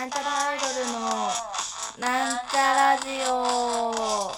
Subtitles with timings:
[0.00, 0.98] なんちゃらアイドルの
[1.98, 4.32] なんちゃラジオ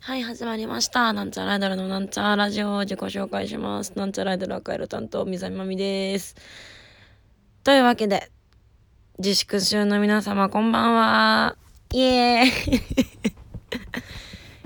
[0.00, 1.12] はい、始まりました。
[1.12, 3.92] なんちゃらアイドルのなんちゃらラジオを自己紹介します。
[3.96, 6.36] なんちゃらアイドル赤色担当、みざみまみです。
[7.62, 8.30] というわけで、
[9.18, 11.56] 自粛中の皆様こんばんは。
[11.92, 12.76] イエー
[13.40, 13.43] イ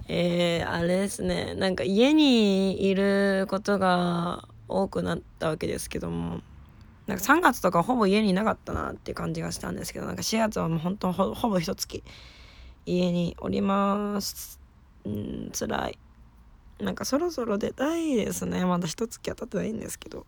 [0.09, 1.55] えー、あれですね。
[1.55, 6.41] なんか家にいることが多くなったわけですけども、
[7.07, 12.03] なんか3月とかほぼ家にいなかったなっていう感じがしたんですけど、なんか4月はもう本当ほほぼ一月
[12.87, 14.59] 家におります。
[15.05, 15.99] うん、辛い。
[16.81, 18.65] なんかそろそろ出たいですね。
[18.65, 20.25] まだ一月は経ってないんですけど。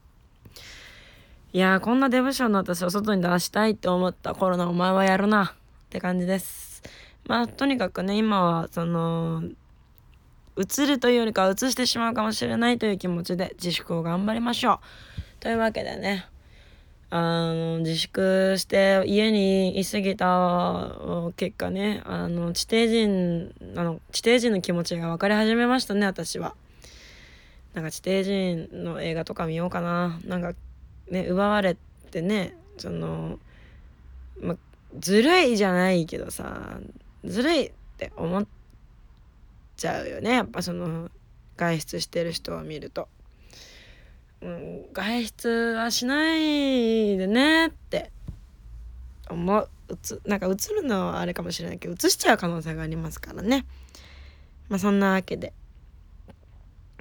[1.52, 6.82] いやーこんなデブ症の私を外に出したいって思ったコロナお前はやるなって感じです。
[7.26, 9.42] まあとにかくね今はその
[10.60, 15.40] 移るというよりかは移してしまうかもしれないという気持ちで自粛を頑張りましょう。
[15.40, 16.26] というわけでね
[17.08, 20.96] あの自粛して家にいすぎた
[21.36, 26.54] 結果ねあの地底人あの地底人の気持ちが分かり始めましたね私は。
[27.74, 30.20] なんか地底人の映画とか見ようかな。
[30.24, 30.52] なんか
[31.10, 31.76] ね奪われ
[32.10, 33.38] てねその
[34.40, 34.56] ま
[34.98, 36.78] ずるいじゃないけどさ
[37.24, 38.59] ずるいって思って
[39.80, 40.32] ちゃうよね。
[40.34, 41.10] やっぱその
[41.56, 43.08] 外出してる人を見ると。
[44.42, 48.12] うん、外出はしないでねって。
[49.30, 49.68] 思う。
[49.88, 53.64] うつなんか映るのはあれかもしれないけど映しちゃう可能性がありますからね。
[54.68, 55.54] まあそんなわけで。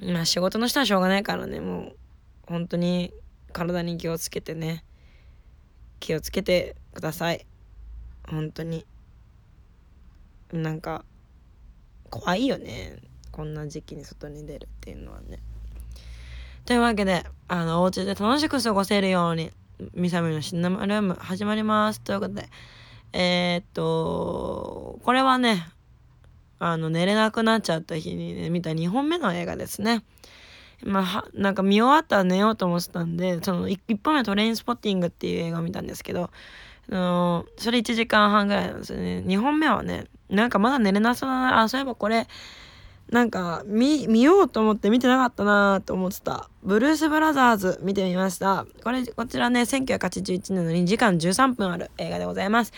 [0.02, 1.60] まあ仕事の人はしょうがないからね。
[1.60, 1.96] もう
[2.46, 3.12] 本当に
[3.52, 4.84] 体に気をつけてね。
[6.00, 7.46] 気をつけてください。
[8.28, 8.86] 本当に。
[10.52, 11.04] なんか
[12.10, 12.98] 怖いよね。
[13.32, 15.38] こんな時期に外に出るっていうのはね。
[16.66, 19.50] というわけであのお家で楽しく過ごせるように
[19.94, 22.00] ミサミのシンナマルーム始まります。
[22.00, 22.48] ということで
[23.12, 25.66] えー、っとこれはね
[26.58, 30.04] あの寝れなくなっちゃった日に、ね、見た2本目の映画ですね。
[30.84, 36.30] まあなんか見終わったら寝ようと思ってたんでその 1, 1本目トレインスポッティングっていう映画を見たんですけど
[36.90, 39.22] あのそれ1時間半ぐらいなんですよね。
[39.26, 42.26] 2本目はねなんかまだ寝れなそうだなあそういえばこれ
[43.10, 46.48] なんか見見ようと思って見てなかったなと思ってた。
[46.62, 48.66] ブルース・ブラザーズ見てみました。
[48.84, 52.72] これこちらね1981年の2時間13分ある映画でございます、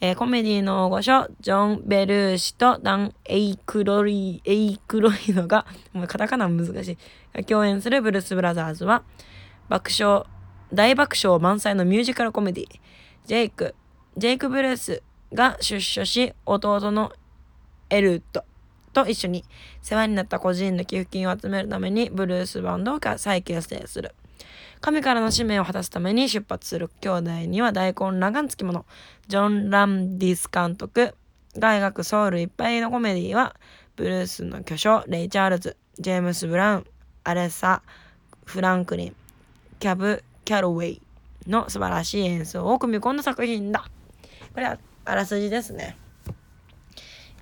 [0.00, 6.98] えーコメディの御所ジョン・ベルーシとダン・エイクロリエイクロイドがもうカタカナ難し
[7.34, 7.44] い。
[7.44, 9.02] 共演するブルース・ブラザーズは
[9.68, 10.24] 爆笑
[10.72, 12.66] 大爆笑満載のミュージカルコメディ。
[13.26, 13.74] ジェイク
[14.16, 15.02] ジェイク・ブルース
[15.34, 17.12] が出所し弟の
[17.90, 18.44] エルト
[18.92, 19.44] と一緒に
[19.82, 24.14] 世話になった個人の寄付金を集めるためにブルースバンドを再結成する。
[24.80, 26.90] 神からの使命を果たすために出発する。
[27.00, 28.86] 兄弟には大混乱がつきもの。
[29.26, 31.14] ジョン・ランディス監督
[31.58, 33.56] が描くソウルいっぱいのコメディは
[33.96, 36.84] ブルースの巨匠レイ・チャールズジェームス・ブラウン
[37.24, 37.82] アレッサ・
[38.44, 39.16] フランクリン
[39.78, 41.02] キャブ・キャロウェイ
[41.46, 43.84] の素晴らしい演奏を組み込んだ作品だ。
[44.52, 45.96] これはあらすじですね。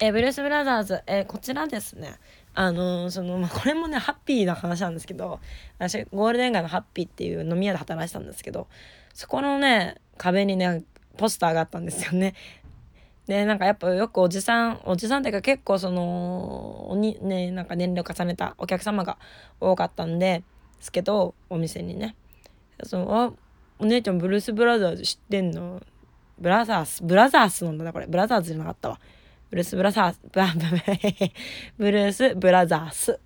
[0.00, 2.18] えーブルース・ブラザーズ、えーこちらですね。
[2.54, 5.38] あのーその、まあ、これもねハッピーな話なんですけど
[5.78, 8.66] 私ゴールデン街のハッピーっていう飲み屋で働いてたんですけど
[9.14, 10.82] そこのね壁にね
[11.16, 12.34] ポスターがあったんですよね。
[13.28, 19.16] でなんかやっぱよくおじさんおじさんっていうか結構そのおにねなんか年齢を重ねたお客様が
[19.60, 20.42] 多かったんで
[20.80, 22.16] すけどお店にね。
[22.82, 23.32] そのあ
[23.78, 25.80] お姉ちゃんブルース・ブラザーズ知ってんの？
[26.42, 28.06] ブラザースブラザースなんだなこれ。
[28.06, 29.00] ブラザーズじゃなかったわ。
[29.52, 30.46] ブルース・ブラザースブラ
[31.76, 33.20] ブルース・ブラザース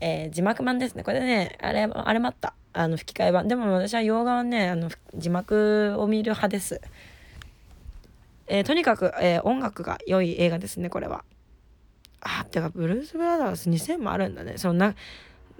[0.00, 6.80] えー字幕版ですねこれねあれあれもあったあの吹き替え版でも私は洋画はねあの字幕を見る派です
[8.46, 11.24] えーとにかく、えー音楽が良い映画ですねこれは
[12.22, 14.94] あてかブルース・ブラザーズ2000もあるんだねそのな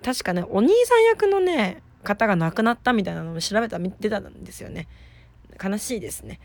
[0.02, 4.88] 確かねお兄さん役のね方が亡くなったみたいなのを調べたら見てたんですよね
[5.62, 6.40] 悲しいですね。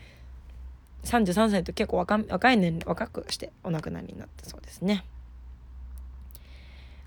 [1.04, 5.04] 33歳と結構若若い年若くしてお亡くなりになったそうですね。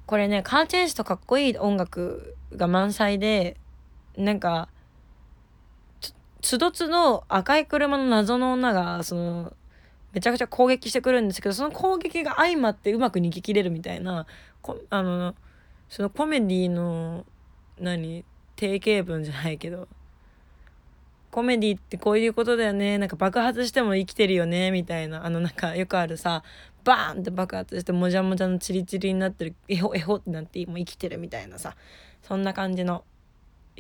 [0.05, 3.57] これねカーチェイスとかっこいい音楽が満載で
[4.15, 4.69] なんか
[5.99, 9.53] つつどつど赤い車の謎の女がその
[10.13, 14.25] めちゃくちゃ攻撃してくるんですけどその攻撃が相まってうまく逃げ切れるみたいな
[14.61, 15.35] こあの
[15.89, 17.25] そのコメディの
[17.79, 18.23] 何
[18.55, 19.87] 定型文じゃないけど
[21.37, 22.97] コメディってこういうことだよね。
[22.97, 24.71] なんか爆発しても生きてるよね。
[24.71, 25.23] みたいな。
[25.23, 26.41] あのなんかよくあるさ
[26.83, 29.55] バーンって爆発してもじゃもじゃのチリチリになってる。
[29.67, 31.75] エホエホってなってもう生きてるみたいなさ。
[32.23, 33.03] そんな感じの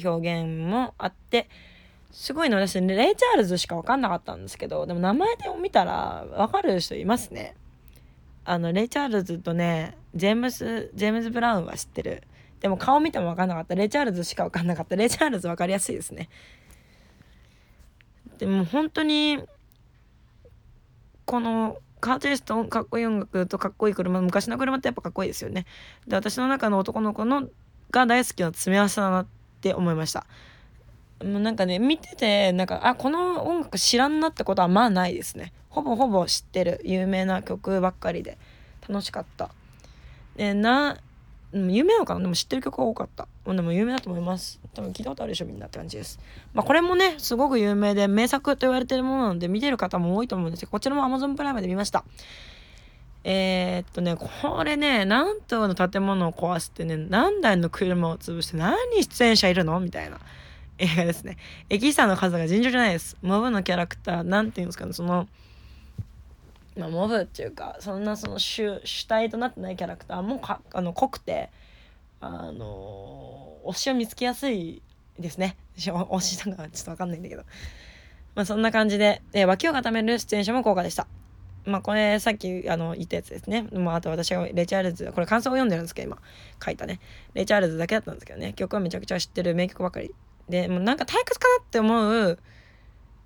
[0.05, 1.49] 表現もあって。
[2.11, 2.57] すごいの。
[2.57, 4.85] 私レイ・チャールズしか分かんなかったんですけど。
[4.85, 7.55] でも名前で見たら分かる人いますね。
[8.45, 12.21] あのレイ・チャールズとねジェームス・ジェームズ・ブラウンは知ってる。
[12.59, 13.73] でも顔見ても分かんなかった。
[13.73, 14.95] レイ・チャールズしか分かんなかった。
[14.95, 16.29] レイ・チャールズ分かりやすいですね。
[18.37, 19.39] でも本当に
[21.25, 25.65] このカーチェイスとかっこいい音楽とかっこいい車昔の車ってやっぱかっこいいですよね。
[26.07, 27.47] で私の中の男の子の
[27.91, 29.27] が大好きな詰め合わせだなっ
[29.61, 30.25] て思いました。
[31.23, 35.53] もうなんかね見ててなんかあこの音楽知らんなってことはまあないですね。
[35.69, 36.81] ほぼほぼ知ってる。
[36.83, 38.37] 有名な曲ばっかりで。
[38.87, 39.49] 楽しかった。
[40.35, 40.97] でな
[41.69, 42.19] 有名なのかな？
[42.21, 43.27] でも知ってる曲が多かった。
[43.45, 44.59] でも有名だと思います。
[44.73, 46.19] 多分聞いたことあるでしょみんなって感じです。
[46.53, 52.03] まあこれもねすごく有名で名作と言われてるものなので見てる方も多いと思うんですけどこちらも Amazon プライムで見ました。
[53.23, 59.79] えー、っとねこれね何棟の建物を壊してね何台の車を潰して何出演者いるの？
[59.79, 60.19] みたいな
[60.79, 61.37] 映画ですね。
[61.69, 63.17] エキストラの数が尋常じゃないです。
[63.23, 65.27] モブのキャラクター、なんていうんですかね、その、
[66.77, 71.49] まあ、モブっていうか、そんなその主主体となってないキャラクターもかあの濃くて、
[72.19, 74.81] あの推しを見つけやすい
[75.19, 75.57] ですね。
[75.77, 77.43] 推しとかちょっとわかんないんだけど。
[78.35, 81.07] まあそんな感じで、えー、脇を固める出演者も豪華でした。
[81.65, 83.67] まあこれさっきあの言ったやつですね。
[83.73, 86.19] まああと私がレイ・チャールズ、これ感想を読んでるんですけど今
[86.63, 86.99] 書いたね。
[87.33, 88.53] レイ・チャールズだけだったんですけどね。
[88.53, 90.13] 曲はめちゃくちゃ知ってる名曲ばかり
[90.47, 92.39] でもうなんか退屈かなって思う、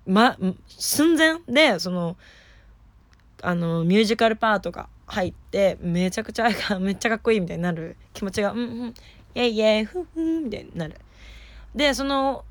[0.06, 2.16] ま、寸前でその
[3.42, 6.48] あのミュージカルパートが入ってめちゃくちゃ
[6.80, 8.94] めっちゃかっこいいみたいになる気持ちが「うんうん
[9.34, 10.94] イェイイェイフフ」みたいになる。
[11.74, 12.44] でその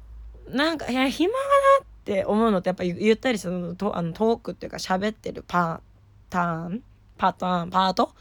[0.49, 1.39] なんかいや暇が
[1.79, 5.81] なって思うのってやっぱゆったりそのとあのトークっていうか喋ってるパ
[6.29, 6.83] ターン
[7.17, 8.13] パターンパート、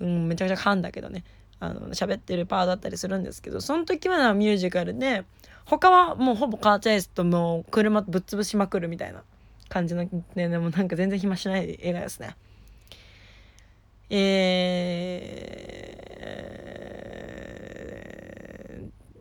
[0.00, 1.24] うん、めちゃくちゃ噛んだけどね。
[1.60, 5.24] あの喋ってるパーだったりするんですけどその時はミュージカルで
[5.64, 9.22] 他はもうほぼカーチェイスともう車ぶっ潰しまくるみたいな。
[9.72, 10.04] 感じの、
[10.34, 12.36] ね、でもなんか全然暇しない映画ですね。
[14.10, 14.50] え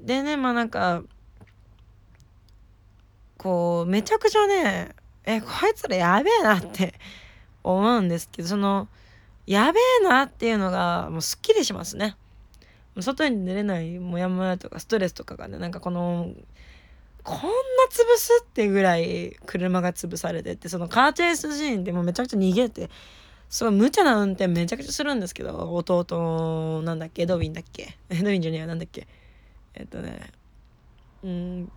[0.04, 1.04] ー、でねまあなんか
[3.38, 4.90] こうめちゃくちゃね
[5.24, 6.96] えこいつらやべえなって
[7.64, 8.90] 思うんですけどその
[9.48, 12.18] やべえなっていうのがもうすっきりしますね。
[13.00, 16.34] 外に出れないモヤモヤとかストレスとかがねなんかこの
[17.24, 17.44] こんな
[17.90, 22.90] 潰すってぐらい車が潰されてってそのカーチェイスシーンでもめちゃくちゃ逃げて
[23.50, 27.24] すごい無茶な運転めちゃくちゃするんですけど弟なんだっけ？
[27.24, 27.98] エドウィンだっけ？
[28.10, 29.08] エ ドウィンジュニアなんだっけ？
[29.74, 30.32] えっとね
[31.24, 31.72] うん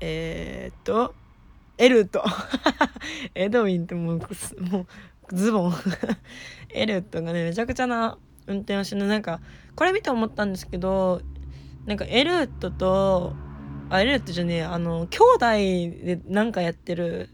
[0.00, 1.14] えー、っと
[1.78, 2.22] エルト。
[3.34, 4.86] エドウィンってもうも
[5.30, 5.74] うズボン。
[6.74, 9.40] エルトがねめちゃくちゃな運転をしのなんか
[9.76, 11.22] これ見て思ったんですけど
[11.86, 13.34] なんかエルトと
[13.90, 15.46] あエルートじゃねえあの兄弟
[16.06, 17.28] でなんかやってる。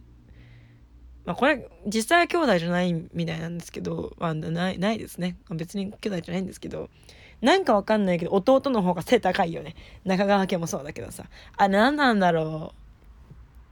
[1.27, 5.37] まあこれ実際は兄弟じゃないみたいなんですけど、まあ、ないないですね。
[5.51, 6.89] 別に兄弟じゃないんですけど。
[7.43, 9.75] なんかわかんないけど弟の方が背高いよね。
[10.05, 11.25] 中川家もそうだけどさ。
[11.59, 12.73] あ何なんだろ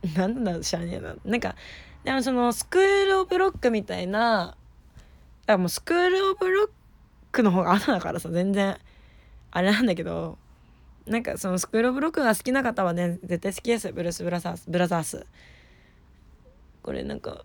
[0.04, 0.08] う。
[0.14, 1.16] 何なんだろう知らねえな。
[1.24, 1.56] なんか
[2.04, 4.58] でもそのスクール・オブ・ロックみたいな
[5.46, 6.68] だもうスクール・オブ・ロッ
[7.32, 8.76] クの方が後だからさ全然
[9.50, 10.36] あれなんだけど。
[11.06, 13.92] なんかそのスクール・ブ・ロックが好きな方はね絶対好きです。
[13.92, 15.26] ブルース・ブラザースブラザース。
[16.82, 17.44] これなんか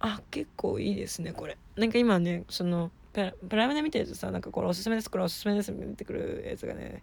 [0.00, 1.58] あ結構いいですねこれ。
[1.76, 7.02] なんか今ねそのプライムで見てるとさなんかこれおすすめですこれおすすめですって出てくるやつがね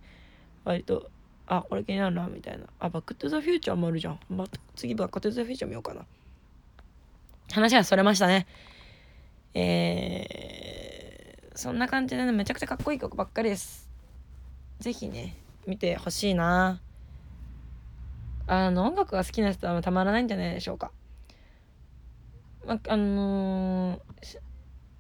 [0.64, 1.10] 割と
[1.48, 2.66] あこれ気になるなみたいな。
[2.80, 4.46] あバック・トゥ・ザ・フューチャーもあるじゃん、ま、
[4.76, 6.06] 次バック・トゥ・ザ・フューチャー見ようかな。
[7.52, 8.48] 話がそれましたね。
[9.54, 10.44] えー
[11.56, 13.83] そんな感じでねめちゃくちゃかっこいい曲ばっかりです。
[14.80, 16.82] 是非ね見てほしいな。
[18.46, 20.92] あの音楽が好きな人はたまらないんじゃないでしょうか、
[22.66, 24.02] まあの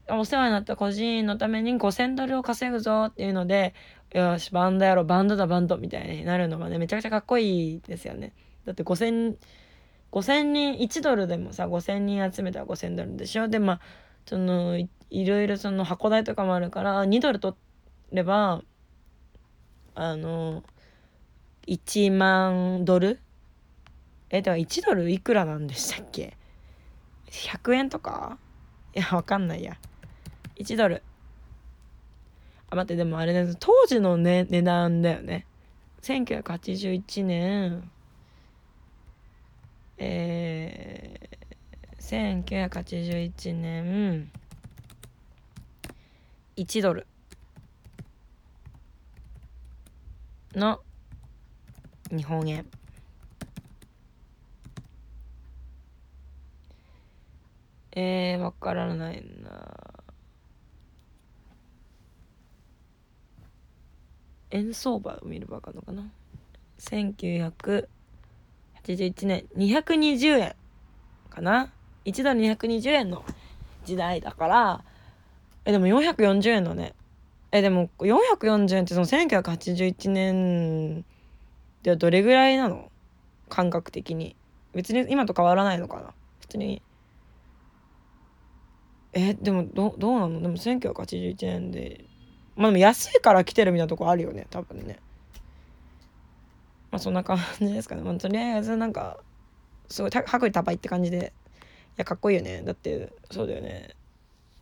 [0.08, 3.74] ー、お世話になった個人のために5,000ドルを稼ぐぞっていうので
[4.13, 8.34] よしバンドやろバンドだバンドみたいになるのがねめちゃくちゃかっこいいですよね。
[8.65, 9.36] だって5,000
[10.13, 13.50] 5,000人1ドルでもさ5,000人集めたら5,000ドルでしょ？
[13.50, 13.80] でまあ
[14.25, 14.88] そのい
[15.25, 17.56] ろいろその箱代とかもあるから2ドル取
[18.12, 18.63] れば
[19.95, 20.63] あの
[21.67, 23.19] 1万ドル？
[24.29, 26.35] えでは1ドルいくらなんでしたっけ
[27.29, 28.38] ？100円とか？
[28.95, 29.77] いやわかんないや。
[30.57, 31.03] 1ドル。
[32.69, 35.45] あ待ってでもあれね当時の、ね、値段だよね。
[36.01, 37.91] 1981年。
[39.97, 44.31] えー、1981年。
[46.57, 47.07] 1ドル。
[50.55, 50.79] の
[52.10, 52.65] 日本円。
[57.95, 59.77] えー、わからないな。
[64.51, 66.10] 円相場を見ればわかるのかな
[66.79, 67.88] ？1981
[69.27, 69.45] 年。
[69.57, 70.55] 220円。
[71.29, 71.72] かな
[72.05, 73.25] ？1ドル220円の
[73.86, 74.83] 時代だから。
[75.65, 76.93] えでも440円のね
[77.55, 81.05] えでも440円ってその1981年
[81.83, 82.89] ではどれぐらいなの？
[83.48, 84.36] 感覚的に。
[84.74, 86.13] 別に今と変わらないのかな？
[86.41, 86.81] 普通に。
[89.13, 90.41] えでもどどうなの？
[90.41, 92.05] でも1981年で。
[92.55, 95.00] まあでも安いから来てるみたいなとこあるよね多分ね。
[96.89, 99.19] まあそんな感じですかね、まあ、とりあえずなんか
[99.89, 101.33] すごい薄利多売って感じで。
[101.91, 102.63] いやかっこいいよね。
[102.63, 103.91] だってそうだよね。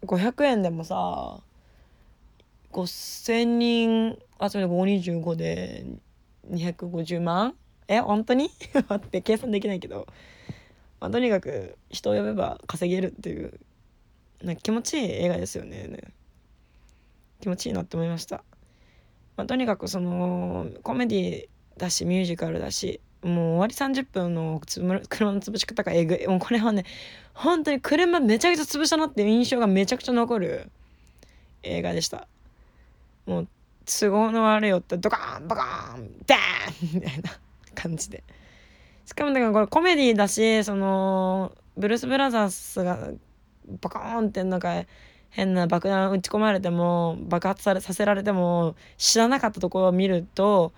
[0.05, 1.39] 500円でもさ
[2.72, 5.86] 5,000人集めて525で
[6.50, 7.56] 250万？
[7.88, 8.50] え本当に？
[8.88, 10.08] 待って計算できないけど、
[11.00, 13.60] まあ、とにかく人を呼べば稼げるっていう
[14.44, 15.90] なんか気持ちいい映画ですよね。
[17.42, 18.44] 気持ちいいなって思いました、
[19.36, 24.62] まあ、とにかくそのコメディだしミュージカルだしもう終わり30分の
[25.10, 26.28] 車の潰し方がえぐい。
[26.28, 26.86] もうこれはね
[27.34, 30.72] 本当に車めちゃくちゃ潰したなっていう印象がめちゃくちゃ残る
[31.63, 32.28] 映画でした。
[33.25, 33.48] もう
[33.86, 37.32] 都合の悪いってドカーンバカーンダーンみたいな
[37.75, 38.24] 感じで。
[39.06, 43.10] しかもだからこれコメディだしそのブルース・ブラザースが
[43.82, 44.86] バカーンってなんか
[45.30, 50.72] 変な爆弾撃ち込まれても爆発されさせられても知らなかったところを見ると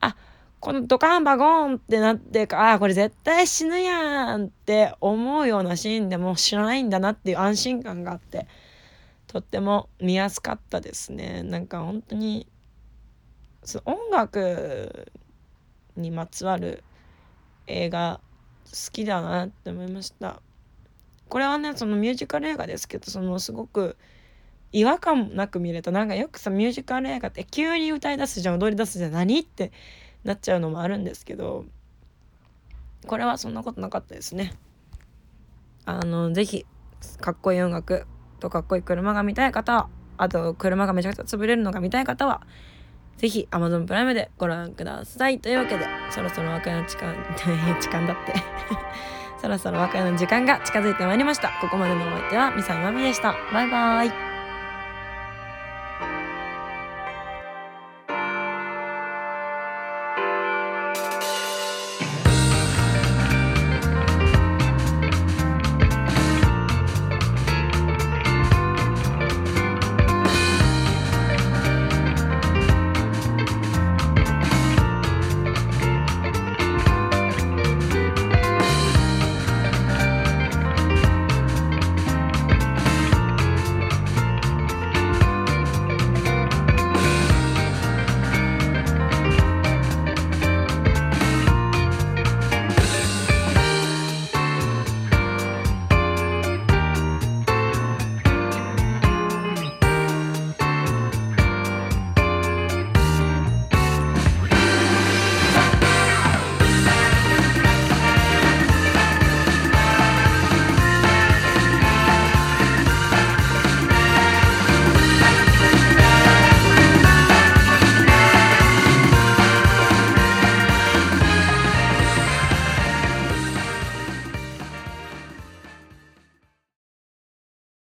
[0.00, 0.16] あ
[0.60, 8.46] このドカンバゴンってなってああこれ絶対死ぬやんって思うようなシーンでも知らないんだなっていう安心感があって。
[9.34, 11.42] とっても見やすかったですね。
[11.42, 12.46] なんか本当に
[13.84, 15.10] 音楽
[15.96, 16.84] にまつわる
[17.66, 18.20] 映画
[18.64, 20.40] 好きだなって思いました。
[21.28, 23.96] これはねそのミュージカル映画ですけどそのすごく
[24.70, 25.90] 違和感なく見れた。
[25.90, 29.72] なんかよくさミュージカル映画って急に歌い出すじゃん踊り出すじゃん何って
[30.22, 31.64] なっちゃうのもあるんですけど
[33.08, 34.52] これはそんなことなかったですね。
[35.86, 36.66] あの是非
[37.20, 38.06] かっこいい音楽
[38.44, 42.42] とかっこいい車が見たい方はあと車がめちゃくちゃ潰れるのが見たい方は
[43.16, 45.38] ぜひ Amazon プライムでご覧ください。
[45.38, 47.14] というわけでそろそろ別れの時間
[47.80, 48.34] 時間だって。
[49.40, 51.48] そろそろ別れの時間が近づいてまいりました。
[51.60, 53.34] ここまでのお相手はミサイマミでした。
[53.52, 54.33] バイバーイ。